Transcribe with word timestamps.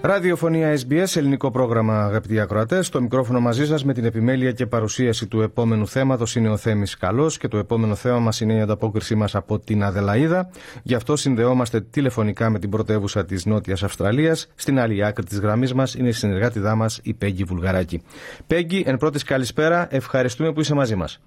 Ραδιοφωνία 0.00 0.78
SBS, 0.78 1.16
ελληνικό 1.16 1.50
πρόγραμμα, 1.50 2.04
αγαπητοί 2.04 2.40
ακροατές. 2.40 2.86
Στο 2.86 3.00
μικρόφωνο 3.00 3.40
μαζί 3.40 3.66
σας 3.66 3.84
με 3.84 3.92
την 3.92 4.04
επιμέλεια 4.04 4.52
και 4.52 4.66
παρουσίαση 4.66 5.26
του 5.26 5.40
επόμενου 5.40 5.86
θέματος 5.88 6.36
είναι 6.36 6.48
ο 6.48 6.56
Θέμης 6.56 6.96
Καλός 6.96 7.38
και 7.38 7.48
το 7.48 7.58
επόμενο 7.58 7.94
θέμα 7.94 8.18
μας 8.18 8.40
είναι 8.40 8.54
η 8.54 8.60
ανταπόκρισή 8.60 9.14
μας 9.14 9.34
από 9.34 9.58
την 9.58 9.82
Αδελαίδα. 9.82 10.50
Γι' 10.82 10.94
αυτό 10.94 11.16
συνδεόμαστε 11.16 11.80
τηλεφωνικά 11.80 12.50
με 12.50 12.58
την 12.58 12.70
πρωτεύουσα 12.70 13.24
της 13.24 13.44
Νότιας 13.46 13.82
Αυστραλίας. 13.82 14.48
Στην 14.54 14.78
άλλη 14.78 15.04
άκρη 15.04 15.24
της 15.24 15.38
γραμμής 15.38 15.74
μας 15.74 15.94
είναι 15.94 16.08
η 16.08 16.12
συνεργάτη 16.12 16.58
μας, 16.58 17.00
η 17.02 17.14
Πέγγι 17.14 17.44
Βουλγαράκη. 17.44 18.02
Πέγγι, 18.46 18.82
εν 18.86 18.96
πρώτης 18.96 19.22
καλησπέρα, 19.22 19.86
ευχαριστούμε 19.90 20.52
που 20.52 20.60
είσαι 20.60 20.74
μαζί 20.74 20.94
μας. 20.94 21.20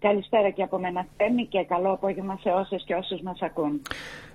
Καλησπέρα 0.00 0.50
και 0.50 0.62
από 0.62 0.78
μένα 0.78 1.06
Θέμη 1.16 1.46
και 1.46 1.64
καλό 1.64 1.92
απόγευμα 1.92 2.38
σε 2.40 2.48
όσες 2.48 2.84
και 2.86 2.94
όσους 2.94 3.20
μας 3.20 3.42
ακούν. 3.42 3.82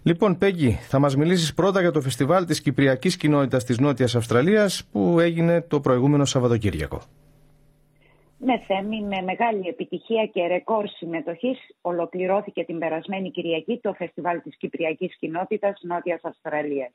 Λοιπόν, 0.03 0.37
Πέγγι, 0.37 0.71
θα 0.71 0.99
μας 0.99 1.15
μιλήσεις 1.15 1.53
πρώτα 1.53 1.81
για 1.81 1.91
το 1.91 2.01
φεστιβάλ 2.01 2.45
της 2.45 2.61
Κυπριακής 2.61 3.17
Κοινότητας 3.17 3.63
της 3.63 3.79
Νότιας 3.79 4.15
Αυστραλίας 4.15 4.89
που 4.91 5.19
έγινε 5.19 5.61
το 5.61 5.79
προηγούμενο 5.79 6.25
Σαββατοκύριακο. 6.25 7.01
Ναι, 8.37 8.59
Θέμη, 8.67 9.01
με 9.01 9.21
μεγάλη 9.21 9.67
επιτυχία 9.67 10.25
και 10.25 10.47
ρεκόρ 10.47 10.87
συμμετοχής 10.87 11.59
ολοκληρώθηκε 11.81 12.63
την 12.63 12.79
περασμένη 12.79 13.31
Κυριακή 13.31 13.79
το 13.81 13.93
φεστιβάλ 13.93 14.41
της 14.41 14.57
Κυπριακής 14.57 15.15
Κοινότητας 15.17 15.79
Νότιας 15.81 16.19
Αυστραλίας. 16.23 16.91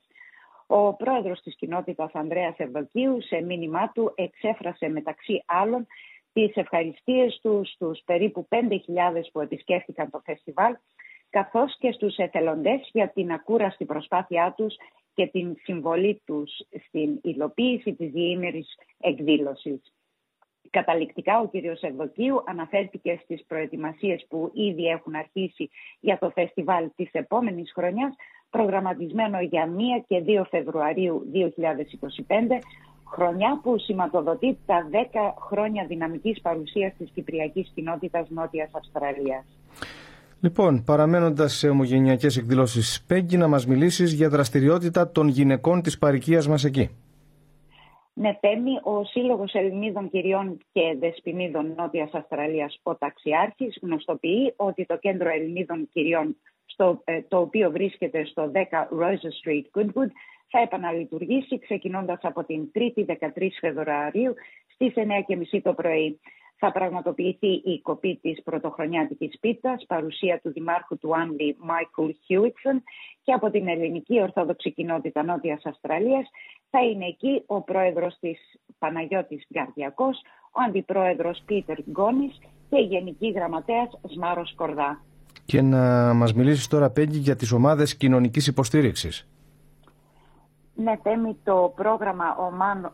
Ο 0.67 0.95
πρόεδρος 0.95 1.41
της 1.41 1.57
κοινότητας 1.57 2.11
Ανδρέας 2.13 2.55
Ευδοκίου 2.57 3.23
σε 3.23 3.41
μήνυμά 3.43 3.91
του 3.95 4.13
εξέφρασε 4.15 4.89
μεταξύ 4.89 5.43
άλλων 5.47 5.87
τις 6.47 6.57
ευχαριστίες 6.57 7.39
τους 7.43 7.71
στους 7.71 8.01
περίπου 8.05 8.49
5.000 8.51 8.59
που 9.33 9.41
επισκέφθηκαν 9.41 10.11
το 10.11 10.21
φεστιβάλ 10.25 10.77
καθώς 11.31 11.77
και 11.79 11.93
στους 11.93 12.17
εθελοντές 12.17 12.91
για 12.93 13.09
την 13.09 13.33
ακούραστη 13.33 13.85
προσπάθειά 13.85 14.55
τους 14.57 14.75
και 15.15 15.27
την 15.27 15.57
συμβολή 15.63 16.23
τους 16.25 16.51
στην 16.87 17.19
υλοποίηση 17.23 17.95
της 17.95 18.11
διήμερης 18.11 18.75
εκδήλωσης. 19.01 19.93
Καταληκτικά 20.71 21.41
ο 21.41 21.49
κύριος 21.49 21.83
Ευδοκίου 21.83 22.43
αναφέρθηκε 22.47 23.21
στις 23.23 23.45
προετοιμασίες 23.47 24.27
που 24.29 24.51
ήδη 24.55 24.87
έχουν 24.87 25.15
αρχίσει 25.15 25.71
για 26.01 26.19
το 26.19 26.31
φεστιβάλ 26.31 26.91
της 26.97 27.09
επόμενης 27.13 27.73
χρονιάς 27.73 28.15
προγραμματισμένο 28.51 29.41
για 29.41 29.69
1 29.99 30.05
και 30.07 30.23
2 30.27 30.43
Φεβρουαρίου 30.51 31.31
2025 31.33 32.59
χρονιά 33.11 33.61
που 33.63 33.79
σηματοδοτεί 33.79 34.59
τα 34.67 34.89
10 34.91 35.35
χρόνια 35.49 35.85
δυναμικής 35.87 36.41
παρουσίας 36.41 36.93
της 36.99 37.11
Κυπριακής 37.15 37.71
Κοινότητας 37.75 38.29
Νότιας 38.29 38.71
Αυστραλίας. 38.73 39.45
Λοιπόν, 40.41 40.85
παραμένοντας 40.85 41.53
σε 41.53 41.69
ομογενειακές 41.69 42.37
εκδηλώσεις, 42.37 43.05
Πέγγι 43.07 43.37
να 43.37 43.49
μας 43.49 43.67
μιλήσεις 43.67 44.13
για 44.13 44.29
δραστηριότητα 44.29 45.11
των 45.11 45.29
γυναικών 45.29 45.83
της 45.83 45.99
παρικίας 45.99 46.49
μας 46.49 46.65
εκεί. 46.65 46.91
Ναι, 48.13 48.39
Τέμι, 48.41 48.73
ο 48.83 49.05
Σύλλογος 49.05 49.55
Ελληνίδων 49.55 50.11
Κυριών 50.11 50.59
και 50.73 50.97
Δεσποινίδων 51.01 51.75
Νότιας 51.77 52.11
Αυστραλίας, 52.13 52.81
ο 52.83 52.95
Ταξιάρχης, 52.97 53.79
γνωστοποιεί 53.83 54.53
ότι 54.57 54.87
το 54.87 54.97
κέντρο 54.97 55.29
Ελληνίδων 55.29 55.89
Κυριών, 55.93 56.37
στο, 56.65 57.01
ε, 57.05 57.21
το 57.29 57.39
οποίο 57.39 57.71
βρίσκεται 57.71 58.25
στο 58.25 58.49
10 58.49 58.89
Rosa 59.01 59.31
Street, 59.41 59.81
Goodwood, 59.81 60.11
θα 60.51 60.59
επαναλειτουργήσει 60.61 61.59
ξεκινώντας 61.59 62.19
από 62.23 62.45
την 62.45 62.71
3η 62.75 63.05
13 63.07 63.49
Φεβρουαρίου 63.61 64.35
στις 64.75 64.93
9.30 65.53 65.61
το 65.63 65.73
πρωί. 65.73 66.21
Θα 66.61 66.73
πραγματοποιηθεί 66.73 67.53
η 67.65 67.81
κοπή 67.83 68.19
της 68.23 68.43
πρωτοχρονιάτικης 68.43 69.39
πίτας, 69.41 69.85
παρουσία 69.87 70.41
του 70.43 70.53
Δημάρχου 70.53 70.99
του 70.99 71.17
Άνλι 71.17 71.57
Μάικλ 71.59 72.11
Χιούιτσον 72.25 72.83
και 73.23 73.33
από 73.33 73.51
την 73.51 73.69
Ελληνική 73.69 74.21
Ορθόδοξη 74.21 74.73
Κοινότητα 74.73 75.23
Νότιας 75.23 75.63
Αυστραλίας 75.65 76.29
θα 76.71 76.85
είναι 76.85 77.07
εκεί 77.07 77.43
ο 77.47 77.63
πρόεδρος 77.63 78.17
της 78.21 78.39
Παναγιώτης 78.79 79.47
Γκαρδιακός, 79.55 80.21
ο 80.51 80.61
αντιπρόεδρος 80.69 81.43
Πίτερ 81.47 81.79
Γκόνης 81.91 82.39
και 82.71 82.79
η 82.79 82.85
Γενική 82.85 83.31
Γραμματέας 83.31 84.01
Σμάρος 84.03 84.55
Κορδά. 84.55 85.03
Και 85.45 85.63
να 85.63 86.15
μας 86.15 86.33
μιλήσεις 86.35 86.69
τώρα, 86.69 86.91
Πέγγι, 86.91 87.19
για 87.19 87.37
τις 87.37 87.53
ομάδες 87.53 87.97
κοινωνικής 87.97 88.47
υποστήριξης. 88.47 89.29
Ναι, 90.81 90.97
θέμη 91.03 91.41
το 91.45 91.73
πρόγραμμα 91.77 92.37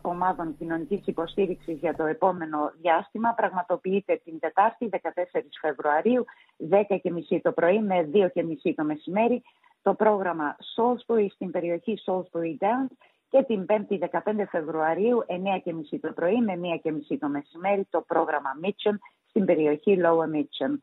ομάδων 0.01 0.55
κοινωνικής 0.57 1.01
υποστήριξης 1.05 1.77
για 1.77 1.95
το 1.95 2.05
επόμενο 2.05 2.71
διάστημα 2.81 3.33
πραγματοποιείται 3.33 4.21
την 4.23 4.39
Τετάρτη 4.39 4.89
14 4.91 4.97
Φεβρουαρίου 5.61 6.25
10.30 6.69 7.39
το 7.41 7.51
πρωί 7.51 7.79
με 7.79 8.09
2.30 8.13 8.73
το 8.75 8.83
μεσημέρι 8.83 9.43
το 9.81 9.93
πρόγραμμα 9.93 10.55
Salisbury 10.75 11.25
στην 11.33 11.51
περιοχή 11.51 11.99
Salisbury 12.05 12.57
Downs 12.59 12.95
και 13.29 13.43
την 13.43 13.65
5η 13.67 13.99
15 14.33 14.43
Φεβρουαρίου 14.49 15.25
9.30 15.27 15.99
το 16.01 16.11
πρωί 16.11 16.41
με 16.41 16.59
1.30 16.83 17.17
το 17.19 17.27
μεσημέρι 17.27 17.87
το 17.89 18.01
πρόγραμμα 18.01 18.49
Mitcham 18.63 18.95
στην 19.29 19.45
περιοχή 19.45 19.97
Lower 20.01 20.35
Mitcham. 20.35 20.77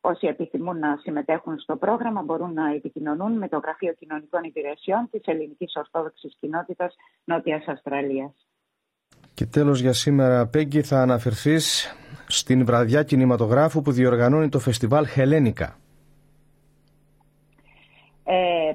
Όσοι 0.00 0.26
επιθυμούν 0.26 0.78
να 0.78 0.98
συμμετέχουν 1.02 1.58
στο 1.58 1.76
πρόγραμμα 1.76 2.22
μπορούν 2.22 2.52
να 2.52 2.74
επικοινωνούν 2.74 3.32
με 3.32 3.48
το 3.48 3.58
Γραφείο 3.58 3.92
Κοινωνικών 3.92 4.42
Υπηρεσιών 4.42 5.08
της 5.10 5.20
Ελληνικής 5.24 5.72
Ορθόδοξης 5.76 6.36
Κοινότητας 6.40 6.96
Νότιας 7.24 7.64
Αυστραλίας. 7.66 8.32
Και 9.34 9.46
τέλος 9.46 9.80
για 9.80 9.92
σήμερα, 9.92 10.46
Πέγγι, 10.46 10.82
θα 10.82 11.02
αναφερθείς 11.02 11.94
στην 12.26 12.64
βραδιά 12.64 13.02
κινηματογράφου 13.02 13.82
που 13.82 13.92
διοργανώνει 13.92 14.48
το 14.48 14.58
φεστιβάλ 14.58 15.06
Χελένικα. 15.06 15.76
Ε, 18.24 18.72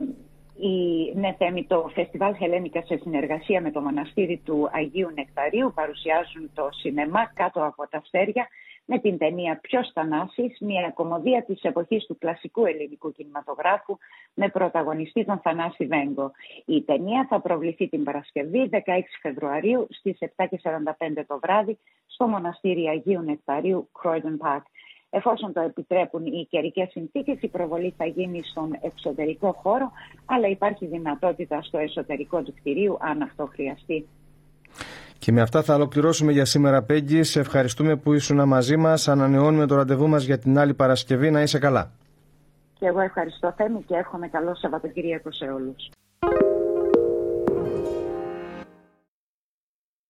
η, 0.55 1.13
ναι, 1.15 1.35
θέμη, 1.37 1.65
το 1.65 1.91
φεστιβάλ 1.93 2.35
Χελένικα 2.35 2.83
σε 2.85 2.97
συνεργασία 3.01 3.61
με 3.61 3.71
το 3.71 3.81
μοναστήρι 3.81 4.41
του 4.45 4.69
Αγίου 4.71 5.11
Νεκταρίου 5.15 5.71
παρουσιάζουν 5.75 6.49
το 6.53 6.69
σινεμά 6.71 7.25
κάτω 7.33 7.65
από 7.65 7.87
τα 7.89 7.97
αστέρια 7.97 8.47
με 8.85 8.99
την 8.99 9.17
ταινία 9.17 9.59
«Ποιος 9.61 9.91
Θανάσης», 9.93 10.57
μια 10.59 10.91
κομμωδία 10.93 11.43
της 11.43 11.61
εποχής 11.61 12.05
του 12.05 12.17
κλασικού 12.17 12.65
ελληνικού 12.65 13.11
κινηματογράφου 13.11 13.97
με 14.33 14.49
πρωταγωνιστή 14.49 15.25
τον 15.25 15.39
Θανάση 15.39 15.85
Βέγκο. 15.85 16.31
Η 16.65 16.81
ταινία 16.81 17.25
θα 17.29 17.39
προβληθεί 17.39 17.87
την 17.87 18.03
Παρασκευή 18.03 18.69
16 18.71 18.77
Φεβρουαρίου 19.21 19.87
στις 19.89 20.17
7.45 20.35 21.23
το 21.27 21.39
βράδυ 21.41 21.77
στο 22.05 22.27
Μοναστήρι 22.27 22.87
Αγίου 22.87 23.21
Νεκταρίου 23.21 23.89
Croydon 24.03 24.37
Park. 24.47 24.61
Εφόσον 25.09 25.53
το 25.53 25.59
επιτρέπουν 25.59 26.25
οι 26.25 26.47
καιρικές 26.49 26.89
συνθήκες, 26.91 27.41
η 27.41 27.47
προβολή 27.47 27.93
θα 27.97 28.05
γίνει 28.05 28.43
στον 28.43 28.77
εξωτερικό 28.81 29.51
χώρο, 29.51 29.91
αλλά 30.25 30.47
υπάρχει 30.47 30.85
δυνατότητα 30.85 31.61
στο 31.61 31.77
εσωτερικό 31.77 32.43
του 32.43 32.53
κτηρίου 32.53 32.97
αν 32.99 33.21
αυτό 33.21 33.45
χρειαστεί. 33.45 34.07
Και 35.19 35.31
με 35.31 35.41
αυτά 35.41 35.61
θα 35.63 35.75
ολοκληρώσουμε 35.75 36.31
για 36.31 36.45
σήμερα, 36.45 36.81
Πέγγι. 36.81 37.23
Σε 37.23 37.39
ευχαριστούμε 37.39 37.95
που 37.95 38.13
ήσουν 38.13 38.47
μαζί 38.47 38.77
μας. 38.77 39.07
Ανανεώνουμε 39.07 39.65
το 39.65 39.75
ραντεβού 39.75 40.07
μας 40.07 40.23
για 40.23 40.37
την 40.37 40.57
άλλη 40.59 40.73
Παρασκευή. 40.73 41.31
Να 41.31 41.41
είσαι 41.41 41.59
καλά. 41.59 41.91
Και 42.79 42.85
εγώ 42.85 42.99
ευχαριστώ, 42.99 43.53
Θέμη, 43.57 43.83
και 43.87 43.95
εύχομαι 43.95 44.27
καλό 44.27 44.55
Σαββατοκύριακο 44.55 45.31
σε 45.31 45.45
όλους. 45.45 45.89